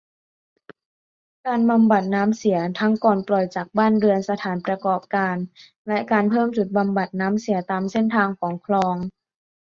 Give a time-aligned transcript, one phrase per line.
[1.45, 5.35] การบำบัดน้ำเสียทั้งก่อนปล่อยจากบ้านเรือน สถานประกอบการ
[5.87, 8.95] และ การเพิ่มจุดบำบัดน้ำเสียตามเส้นทางของคลอง